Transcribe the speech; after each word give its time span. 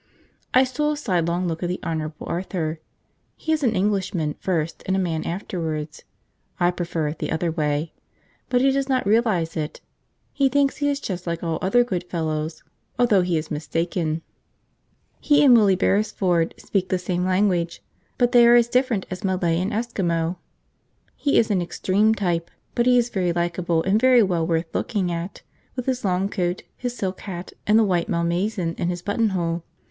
I 0.51 0.63
stole 0.63 0.93
a 0.93 0.97
sidelong 0.97 1.47
look 1.47 1.61
at 1.61 1.69
the 1.69 1.79
Honourable 1.83 2.25
Arthur. 2.27 2.79
He 3.35 3.51
is 3.51 3.61
an 3.61 3.75
Englishman 3.75 4.33
first, 4.39 4.81
and 4.87 4.95
a 4.95 4.99
man 4.99 5.23
afterwards 5.25 6.05
(I 6.59 6.71
prefer 6.71 7.09
it 7.09 7.19
the 7.19 7.29
other 7.31 7.51
way), 7.51 7.93
but 8.49 8.61
he 8.61 8.71
does 8.71 8.89
not 8.89 9.05
realise 9.05 9.55
it; 9.55 9.79
he 10.33 10.49
thinks 10.49 10.77
he 10.77 10.89
is 10.89 10.99
just 10.99 11.27
like 11.27 11.43
all 11.43 11.59
other 11.61 11.83
good 11.83 12.03
fellows, 12.05 12.63
although 12.97 13.21
he 13.21 13.37
is 13.37 13.51
mistaken. 13.51 14.23
He 15.19 15.45
and 15.45 15.55
Willie 15.55 15.75
Beresford 15.75 16.55
speak 16.57 16.89
the 16.89 16.97
same 16.97 17.23
language, 17.23 17.83
but 18.17 18.31
they 18.31 18.47
are 18.47 18.55
as 18.55 18.69
different 18.69 19.05
as 19.11 19.23
Malay 19.23 19.59
and 19.61 19.71
Eskimo. 19.71 20.37
He 21.15 21.37
is 21.37 21.51
an 21.51 21.61
extreme 21.61 22.15
type, 22.15 22.49
but 22.73 22.87
he 22.87 22.97
is 22.97 23.09
very 23.09 23.31
likeable 23.33 23.83
and 23.83 24.01
very 24.01 24.23
well 24.23 24.47
worth 24.47 24.65
looking 24.73 25.11
at, 25.11 25.43
with 25.75 25.85
his 25.85 26.03
long 26.03 26.27
coat, 26.27 26.63
his 26.75 26.97
silk 26.97 27.19
hat, 27.21 27.53
and 27.67 27.77
the 27.77 27.83
white 27.83 28.09
Malmaison 28.09 28.73
in 28.79 28.89
his 28.89 29.03
buttonhole. 29.03 29.63